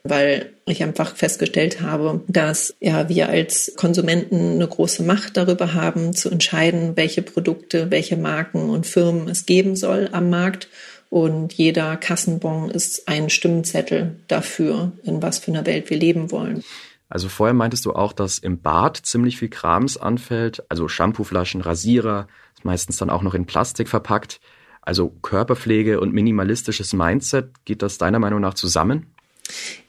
[0.06, 6.14] weil ich einfach festgestellt habe, dass ja wir als Konsumenten eine große Macht darüber haben,
[6.14, 10.70] zu entscheiden, welche Produkte, welche Marken und Firmen es geben soll am Markt.
[11.10, 16.64] Und jeder Kassenbon ist ein Stimmzettel dafür, in was für einer Welt wir leben wollen.
[17.10, 22.28] Also vorher meintest du auch, dass im Bad ziemlich viel Krams anfällt, also Shampooflaschen, Rasierer,
[22.64, 24.40] meistens dann auch noch in Plastik verpackt.
[24.82, 29.15] Also Körperpflege und minimalistisches Mindset, geht das deiner Meinung nach zusammen?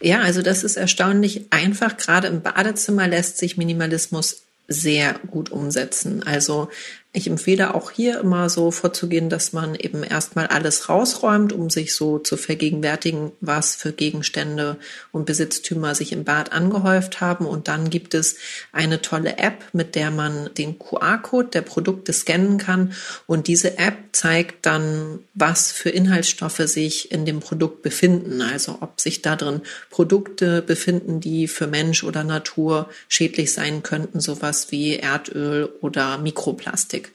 [0.01, 1.97] Ja, also das ist erstaunlich einfach.
[1.97, 6.23] Gerade im Badezimmer lässt sich Minimalismus sehr gut umsetzen.
[6.25, 6.69] Also
[7.17, 11.95] ich empfehle auch hier immer so vorzugehen, dass man eben erstmal alles rausräumt, um sich
[11.95, 14.77] so zu vergegenwärtigen, was für Gegenstände
[15.13, 17.47] und Besitztümer sich im Bad angehäuft haben.
[17.47, 18.37] Und dann gibt es
[18.71, 22.93] eine tolle App, mit der man den QR-Code der Produkte scannen kann.
[23.27, 28.43] Und diese App zeigt dann, was für Inhaltsstoffe sich in dem Produkt befinden.
[28.43, 34.21] Also ob sich da drin Produkte befinden, die für Mensch oder Natur schädlich sein könnten,
[34.21, 37.06] sowas wie Erdöl oder Mikroplastik.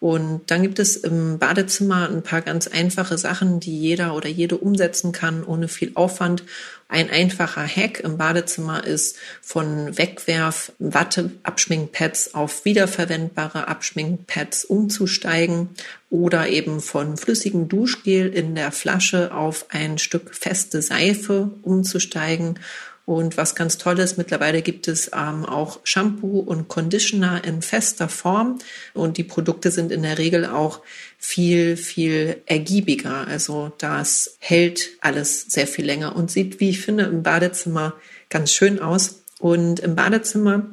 [0.00, 4.56] Und dann gibt es im Badezimmer ein paar ganz einfache Sachen, die jeder oder jede
[4.56, 6.42] umsetzen kann, ohne viel Aufwand.
[6.88, 15.68] Ein einfacher Hack im Badezimmer ist, von Wegwerf Watte-Abschminkpads auf wiederverwendbare Abschminkpads umzusteigen
[16.10, 22.58] oder eben von flüssigem Duschgel in der Flasche auf ein Stück feste Seife umzusteigen
[23.04, 28.08] und was ganz toll ist, mittlerweile gibt es ähm, auch Shampoo und Conditioner in fester
[28.08, 28.58] Form.
[28.94, 30.80] Und die Produkte sind in der Regel auch
[31.18, 33.26] viel, viel ergiebiger.
[33.26, 37.94] Also das hält alles sehr viel länger und sieht, wie ich finde, im Badezimmer
[38.30, 39.22] ganz schön aus.
[39.40, 40.66] Und im Badezimmer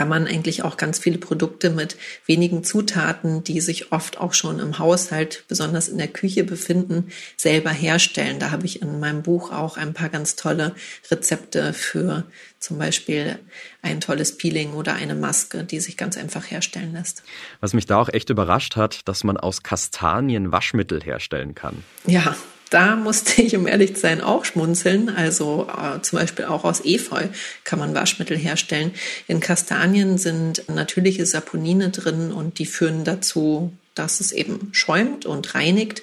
[0.00, 4.58] kann man eigentlich auch ganz viele Produkte mit wenigen Zutaten, die sich oft auch schon
[4.58, 8.38] im Haushalt, besonders in der Küche befinden, selber herstellen.
[8.38, 10.74] Da habe ich in meinem Buch auch ein paar ganz tolle
[11.10, 12.24] Rezepte für
[12.58, 13.40] zum Beispiel
[13.82, 17.22] ein tolles Peeling oder eine Maske, die sich ganz einfach herstellen lässt.
[17.60, 21.84] Was mich da auch echt überrascht hat, dass man aus Kastanien Waschmittel herstellen kann.
[22.06, 22.34] Ja,
[22.70, 25.08] da musste ich, um ehrlich zu sein, auch schmunzeln.
[25.08, 27.26] Also äh, zum Beispiel auch aus Efeu
[27.64, 28.92] kann man Waschmittel herstellen.
[29.26, 35.54] In Kastanien sind natürliche Saponine drin und die führen dazu, dass es eben schäumt und
[35.54, 36.02] reinigt.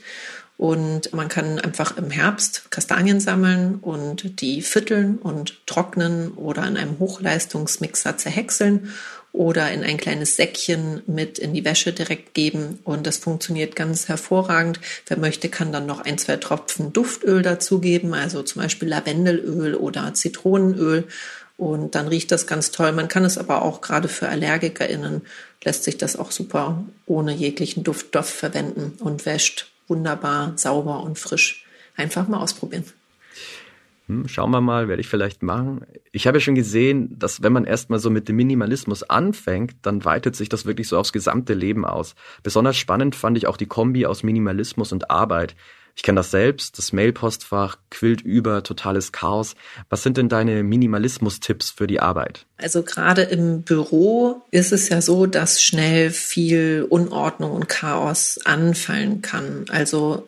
[0.58, 6.78] Und man kann einfach im Herbst Kastanien sammeln und die vierteln und trocknen oder in
[6.78, 8.92] einem Hochleistungsmixer zerhäckseln
[9.38, 12.80] oder in ein kleines Säckchen mit in die Wäsche direkt geben.
[12.84, 14.80] Und das funktioniert ganz hervorragend.
[15.06, 20.14] Wer möchte, kann dann noch ein, zwei Tropfen Duftöl dazugeben, also zum Beispiel Lavendelöl oder
[20.16, 21.08] Zitronenöl.
[21.56, 22.92] Und dann riecht das ganz toll.
[22.92, 25.22] Man kann es aber auch gerade für AllergikerInnen
[25.64, 31.66] lässt sich das auch super ohne jeglichen Duftstoff verwenden und wäscht wunderbar, sauber und frisch.
[31.96, 32.86] Einfach mal ausprobieren.
[34.08, 35.86] Hm, schauen wir mal, werde ich vielleicht machen.
[36.12, 40.06] Ich habe ja schon gesehen, dass wenn man erstmal so mit dem Minimalismus anfängt, dann
[40.06, 42.16] weitet sich das wirklich so aufs gesamte Leben aus.
[42.42, 45.56] Besonders spannend fand ich auch die Kombi aus Minimalismus und Arbeit.
[45.98, 49.56] Ich kenne das selbst, das Mailpostfach quillt über, totales Chaos.
[49.90, 52.46] Was sind denn deine Minimalismus-Tipps für die Arbeit?
[52.58, 59.24] Also gerade im Büro ist es ja so, dass schnell viel Unordnung und Chaos anfallen
[59.24, 59.66] kann.
[59.70, 60.28] Also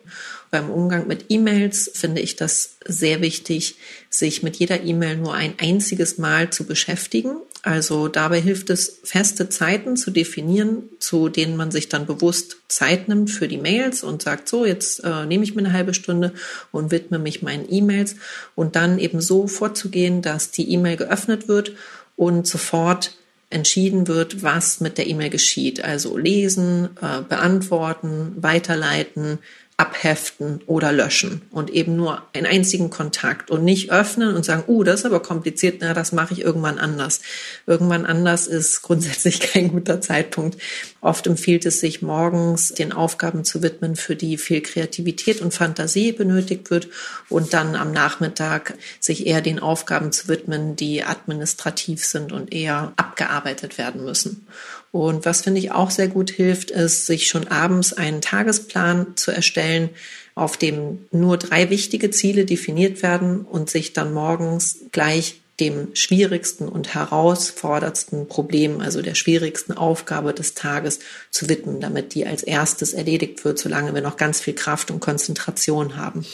[0.50, 3.76] beim Umgang mit E-Mails finde ich das sehr wichtig,
[4.08, 7.36] sich mit jeder E-Mail nur ein einziges Mal zu beschäftigen.
[7.62, 13.06] Also dabei hilft es, feste Zeiten zu definieren, zu denen man sich dann bewusst Zeit
[13.06, 16.32] nimmt für die Mails und sagt, so, jetzt äh, nehme ich mir eine halbe Stunde
[16.72, 18.16] und widme mich meinen E-Mails
[18.54, 21.72] und dann eben so vorzugehen, dass die E-Mail geöffnet wird
[22.16, 23.16] und sofort
[23.50, 25.84] entschieden wird, was mit der E-Mail geschieht.
[25.84, 29.38] Also lesen, äh, beantworten, weiterleiten,
[29.80, 34.84] abheften oder löschen und eben nur einen einzigen Kontakt und nicht öffnen und sagen, uh,
[34.84, 37.22] das ist aber kompliziert, na, das mache ich irgendwann anders.
[37.66, 40.60] Irgendwann anders ist grundsätzlich kein guter Zeitpunkt.
[41.00, 46.12] Oft empfiehlt es sich morgens den Aufgaben zu widmen, für die viel Kreativität und Fantasie
[46.12, 46.88] benötigt wird
[47.30, 52.92] und dann am Nachmittag sich eher den Aufgaben zu widmen, die administrativ sind und eher
[52.96, 54.46] abgearbeitet werden müssen.
[54.92, 59.30] Und was finde ich auch sehr gut hilft, ist, sich schon abends einen Tagesplan zu
[59.30, 59.90] erstellen,
[60.34, 66.68] auf dem nur drei wichtige Ziele definiert werden und sich dann morgens gleich dem schwierigsten
[66.68, 71.00] und herausforderndsten Problem, also der schwierigsten Aufgabe des Tages
[71.30, 75.00] zu widmen, damit die als erstes erledigt wird, solange wir noch ganz viel Kraft und
[75.00, 76.24] Konzentration haben.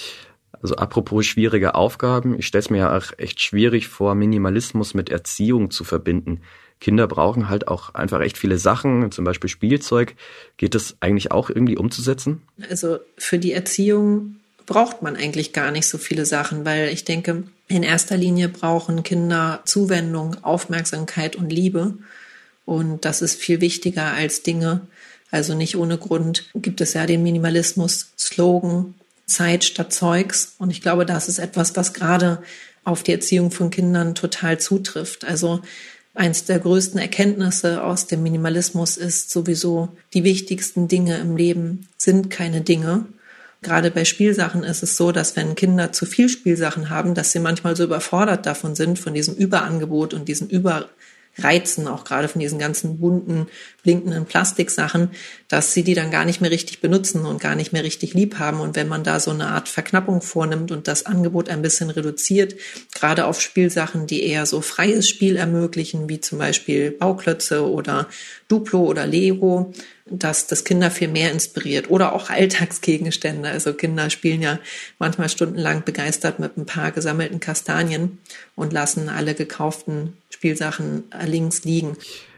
[0.63, 5.11] Also apropos schwierige Aufgaben, ich stelle es mir ja auch echt schwierig vor, Minimalismus mit
[5.11, 6.41] Erziehung zu verbinden.
[6.81, 10.15] Kinder brauchen halt auch einfach echt viele Sachen, zum Beispiel Spielzeug.
[10.57, 12.43] Geht das eigentlich auch irgendwie umzusetzen?
[12.69, 14.37] Also für die Erziehung
[14.67, 19.03] braucht man eigentlich gar nicht so viele Sachen, weil ich denke, in erster Linie brauchen
[19.03, 21.95] Kinder Zuwendung, Aufmerksamkeit und Liebe.
[22.65, 24.83] Und das ist viel wichtiger als Dinge.
[25.31, 28.95] Also nicht ohne Grund gibt es ja den Minimalismus-Slogan
[29.27, 30.55] Zeit statt Zeugs.
[30.59, 32.43] Und ich glaube, das ist etwas, was gerade
[32.85, 35.25] auf die Erziehung von Kindern total zutrifft.
[35.25, 35.61] Also
[36.17, 42.31] Eins der größten Erkenntnisse aus dem Minimalismus ist sowieso, die wichtigsten Dinge im Leben sind
[42.31, 43.05] keine Dinge.
[43.61, 47.39] Gerade bei Spielsachen ist es so, dass wenn Kinder zu viel Spielsachen haben, dass sie
[47.39, 50.89] manchmal so überfordert davon sind, von diesem Überangebot und diesen Über
[51.37, 53.49] reizen, auch gerade von diesen ganzen bunten,
[53.83, 55.11] blinkenden Plastiksachen,
[55.49, 58.39] dass sie die dann gar nicht mehr richtig benutzen und gar nicht mehr richtig lieb
[58.39, 58.61] haben.
[58.61, 62.57] Und wenn man da so eine Art Verknappung vornimmt und das Angebot ein bisschen reduziert,
[62.95, 68.09] gerade auf Spielsachen, die eher so freies Spiel ermöglichen, wie zum Beispiel Bauklötze oder
[68.49, 69.73] Duplo oder Lego,
[70.09, 73.49] dass das Kinder viel mehr inspiriert oder auch Alltagsgegenstände.
[73.49, 74.59] Also Kinder spielen ja
[74.99, 78.19] manchmal stundenlang begeistert mit ein paar gesammelten Kastanien
[78.55, 81.97] und lassen alle gekauften Spielsachen links liegen.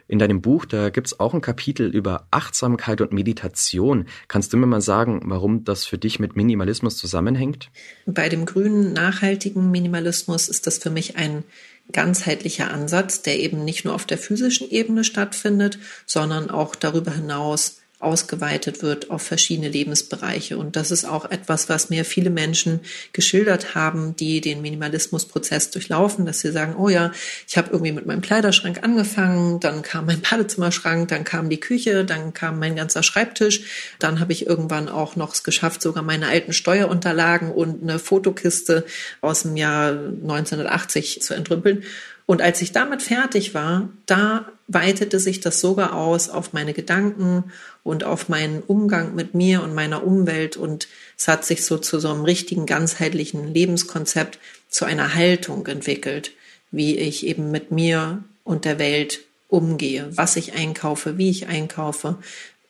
[0.08, 4.06] In deinem Buch, da gibt's auch ein Kapitel über Achtsamkeit und Meditation.
[4.26, 7.70] Kannst du mir mal sagen, warum das für dich mit Minimalismus zusammenhängt?
[8.06, 11.44] Bei dem grünen, nachhaltigen Minimalismus ist das für mich ein
[11.92, 17.80] ganzheitlicher Ansatz, der eben nicht nur auf der physischen Ebene stattfindet, sondern auch darüber hinaus
[18.00, 20.56] ausgeweitet wird auf verschiedene Lebensbereiche.
[20.56, 22.80] Und das ist auch etwas, was mir viele Menschen
[23.12, 27.10] geschildert haben, die den Minimalismusprozess durchlaufen, dass sie sagen, oh ja,
[27.48, 32.04] ich habe irgendwie mit meinem Kleiderschrank angefangen, dann kam mein Badezimmerschrank, dann kam die Küche,
[32.04, 33.62] dann kam mein ganzer Schreibtisch,
[33.98, 38.84] dann habe ich irgendwann auch noch es geschafft, sogar meine alten Steuerunterlagen und eine Fotokiste
[39.20, 41.82] aus dem Jahr 1980 zu entrümpeln.
[42.26, 47.44] Und als ich damit fertig war, da weitete sich das sogar aus auf meine Gedanken
[47.82, 50.56] und auf meinen Umgang mit mir und meiner Umwelt.
[50.56, 50.88] Und
[51.18, 54.38] es hat sich so zu so einem richtigen ganzheitlichen Lebenskonzept,
[54.68, 56.32] zu einer Haltung entwickelt,
[56.70, 62.18] wie ich eben mit mir und der Welt umgehe, was ich einkaufe, wie ich einkaufe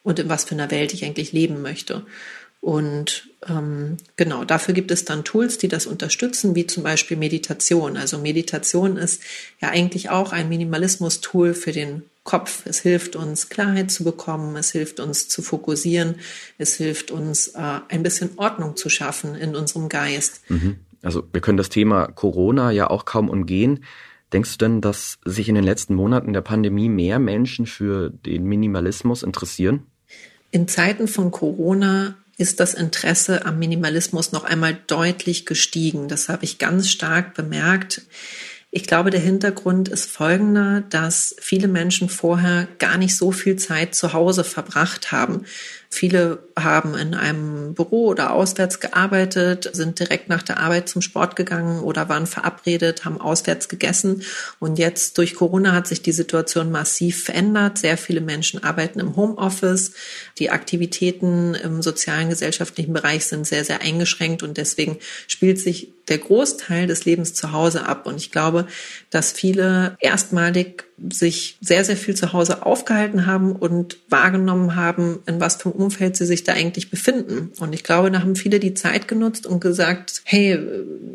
[0.05, 2.07] und in was für einer Welt ich eigentlich leben möchte.
[2.61, 7.97] Und ähm, genau, dafür gibt es dann Tools, die das unterstützen, wie zum Beispiel Meditation.
[7.97, 9.23] Also Meditation ist
[9.61, 12.67] ja eigentlich auch ein Minimalismus-Tool für den Kopf.
[12.67, 14.55] Es hilft uns, Klarheit zu bekommen.
[14.57, 16.17] Es hilft uns zu fokussieren.
[16.59, 20.43] Es hilft uns, äh, ein bisschen Ordnung zu schaffen in unserem Geist.
[20.51, 20.77] Mhm.
[21.01, 23.83] Also wir können das Thema Corona ja auch kaum umgehen.
[24.35, 28.45] Denkst du denn, dass sich in den letzten Monaten der Pandemie mehr Menschen für den
[28.45, 29.87] Minimalismus interessieren?
[30.51, 36.09] In Zeiten von Corona ist das Interesse am Minimalismus noch einmal deutlich gestiegen.
[36.09, 38.03] Das habe ich ganz stark bemerkt.
[38.71, 43.95] Ich glaube, der Hintergrund ist folgender, dass viele Menschen vorher gar nicht so viel Zeit
[43.95, 45.47] zu Hause verbracht haben.
[45.90, 51.35] Viele haben in einem Büro oder auswärts gearbeitet, sind direkt nach der Arbeit zum Sport
[51.35, 54.22] gegangen oder waren verabredet, haben auswärts gegessen.
[54.61, 57.79] Und jetzt durch Corona hat sich die Situation massiv verändert.
[57.79, 59.92] Sehr viele Menschen arbeiten im Homeoffice.
[60.38, 66.18] Die Aktivitäten im sozialen, gesellschaftlichen Bereich sind sehr, sehr eingeschränkt und deswegen spielt sich der
[66.18, 68.07] Großteil des Lebens zu Hause ab.
[68.07, 68.66] Und ich glaube,
[69.11, 75.41] dass viele erstmalig sich sehr, sehr viel zu Hause aufgehalten haben und wahrgenommen haben, in
[75.41, 77.53] was für einem Umfeld sie sich da eigentlich befinden.
[77.61, 80.59] Und ich glaube, da haben viele die Zeit genutzt und gesagt, hey,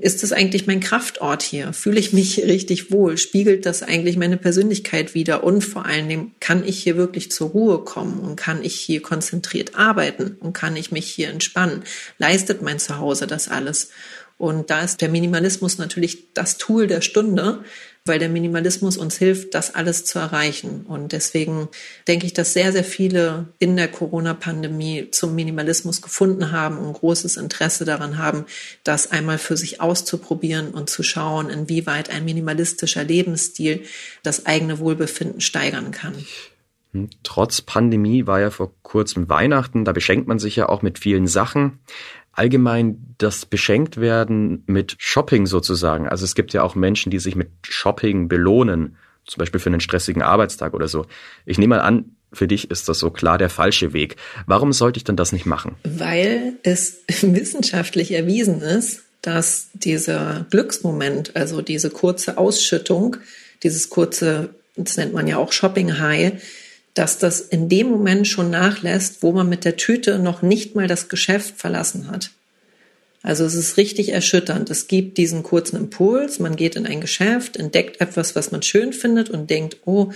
[0.02, 1.74] ist das eigentlich mein Kraftort hier?
[1.74, 3.18] Fühle ich mich richtig wohl?
[3.18, 5.44] Spiegelt das eigentlich meine Persönlichkeit wieder?
[5.44, 9.02] Und vor allen Dingen, kann ich hier wirklich zur Ruhe kommen und kann ich hier
[9.02, 11.84] konzentriert arbeiten und kann ich mich hier entspannen?
[12.18, 13.90] Leistet mein Zuhause das alles?
[14.38, 17.64] Und da ist der Minimalismus natürlich das Tool der Stunde,
[18.06, 20.86] weil der Minimalismus uns hilft, das alles zu erreichen.
[20.86, 21.70] Und deswegen
[22.08, 27.38] denke ich, dass sehr, sehr viele in der Corona-Pandemie zum Minimalismus gefunden haben und großes
[27.38, 28.46] Interesse daran haben,
[28.84, 33.84] das einmal für sich auszuprobieren und zu schauen, inwieweit ein minimalistischer Lebensstil
[34.22, 36.14] das eigene Wohlbefinden steigern kann.
[36.92, 41.00] Hm, trotz Pandemie war ja vor kurzem Weihnachten, da beschenkt man sich ja auch mit
[41.00, 41.80] vielen Sachen
[42.34, 46.08] allgemein das Beschenktwerden mit Shopping sozusagen.
[46.08, 49.80] Also es gibt ja auch Menschen, die sich mit Shopping belohnen, zum Beispiel für einen
[49.80, 51.06] stressigen Arbeitstag oder so.
[51.46, 54.18] Ich nehme mal an, für dich ist das so klar der falsche Weg.
[54.48, 55.76] Warum sollte ich denn das nicht machen?
[55.84, 63.18] Weil es wissenschaftlich erwiesen ist, dass dieser Glücksmoment, also diese kurze Ausschüttung,
[63.62, 66.34] dieses kurze, das nennt man ja auch Shopping High,
[66.94, 70.88] dass das in dem Moment schon nachlässt, wo man mit der Tüte noch nicht mal
[70.88, 72.32] das Geschäft verlassen hat.
[73.24, 74.70] Also es ist richtig erschütternd.
[74.70, 78.92] Es gibt diesen kurzen Impuls, man geht in ein Geschäft, entdeckt etwas, was man schön
[78.92, 80.12] findet und denkt, oh,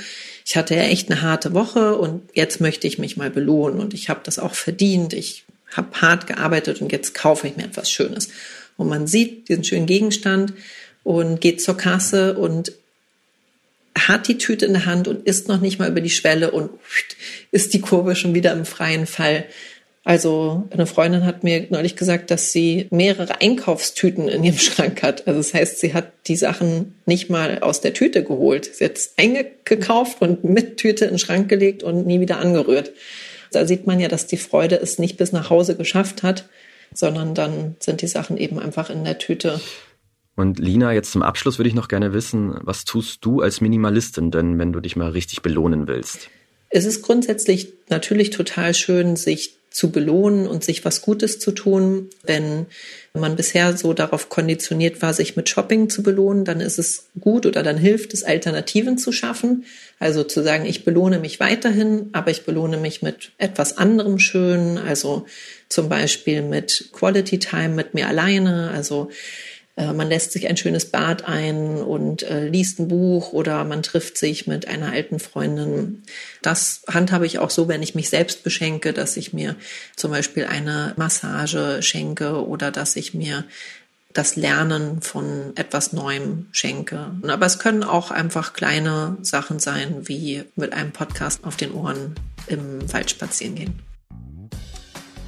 [0.46, 3.94] ich hatte ja echt eine harte Woche und jetzt möchte ich mich mal belohnen und
[3.94, 7.90] ich habe das auch verdient, ich habe hart gearbeitet und jetzt kaufe ich mir etwas
[7.90, 8.28] Schönes.
[8.76, 10.54] Und man sieht diesen schönen Gegenstand
[11.04, 12.74] und geht zur Kasse und
[13.98, 16.70] hat die Tüte in der Hand und ist noch nicht mal über die Schwelle und
[17.52, 19.46] ist die Kurve schon wieder im freien Fall.
[20.04, 25.28] Also eine Freundin hat mir neulich gesagt, dass sie mehrere Einkaufstüten in ihrem Schrank hat.
[25.28, 28.74] Also das heißt, sie hat die Sachen nicht mal aus der Tüte geholt.
[28.74, 32.94] Sie hat es eingekauft und mit Tüte in den Schrank gelegt und nie wieder angerührt.
[33.52, 36.46] Da sieht man ja, dass die Freude es nicht bis nach Hause geschafft hat,
[36.94, 39.60] sondern dann sind die Sachen eben einfach in der Tüte
[40.38, 44.30] und Lina, jetzt zum Abschluss würde ich noch gerne wissen, was tust du als Minimalistin
[44.30, 46.30] denn, wenn du dich mal richtig belohnen willst?
[46.70, 52.10] Es ist grundsätzlich natürlich total schön, sich zu belohnen und sich was Gutes zu tun.
[52.24, 52.68] Wenn
[53.14, 57.48] man bisher so darauf konditioniert war, sich mit Shopping zu belohnen, dann ist es gut
[57.48, 59.66] oder dann hilft es, Alternativen zu schaffen.
[59.98, 64.78] Also zu sagen, ich belohne mich weiterhin, aber ich belohne mich mit etwas anderem Schönen.
[64.78, 65.26] Also
[65.68, 68.70] zum Beispiel mit Quality Time mit mir alleine.
[68.72, 69.10] Also
[69.78, 73.84] äh, man lässt sich ein schönes Bad ein und äh, liest ein Buch oder man
[73.84, 76.04] trifft sich mit einer alten Freundin.
[76.42, 79.56] Das handhabe ich auch so, wenn ich mich selbst beschenke, dass ich mir
[79.96, 83.46] zum Beispiel eine Massage schenke oder dass ich mir
[84.14, 87.12] das Lernen von etwas Neuem schenke.
[87.28, 92.16] Aber es können auch einfach kleine Sachen sein, wie mit einem Podcast auf den Ohren
[92.48, 93.80] im Wald spazieren gehen.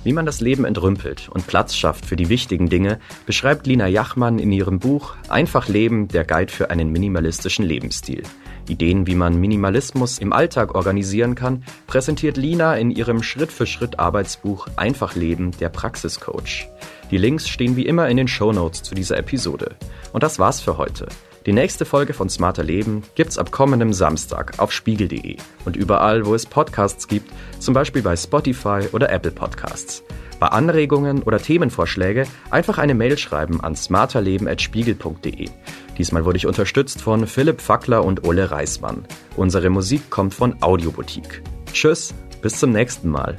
[0.04, 4.40] Wie man das Leben entrümpelt und Platz schafft für die wichtigen Dinge, beschreibt Lina Jachmann
[4.40, 8.24] in ihrem Buch Einfach Leben, der Guide für einen minimalistischen Lebensstil.
[8.70, 15.52] Ideen, wie man Minimalismus im Alltag organisieren kann, präsentiert Lina in ihrem Schritt-für-Schritt-Arbeitsbuch Einfach Leben,
[15.60, 16.70] der Praxiscoach.
[17.12, 19.76] Die Links stehen wie immer in den Show Notes zu dieser Episode.
[20.14, 21.08] Und das war's für heute.
[21.46, 26.36] Die nächste Folge von Smarter Leben gibt's ab kommendem Samstag auf spiegel.de und überall, wo
[26.36, 30.04] es Podcasts gibt, zum Beispiel bei Spotify oder Apple Podcasts.
[30.40, 35.50] Bei Anregungen oder Themenvorschläge einfach eine Mail schreiben an smarterleben.spiegel.de.
[35.98, 39.06] Diesmal wurde ich unterstützt von Philipp Fackler und Ole Reismann.
[39.36, 41.42] Unsere Musik kommt von Audioboutique.
[41.74, 43.36] Tschüss, bis zum nächsten Mal.